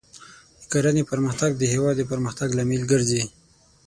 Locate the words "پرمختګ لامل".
2.11-2.83